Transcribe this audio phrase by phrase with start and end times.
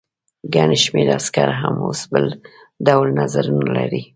[0.53, 2.25] ګڼ شمېر عسکر هم اوس بل
[2.85, 4.01] ډول نظرونه لري.